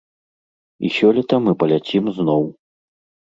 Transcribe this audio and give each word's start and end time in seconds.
І 0.87 0.89
сёлета 0.95 1.35
мы 1.47 1.53
паляцім 1.63 2.09
зноў. 2.17 2.49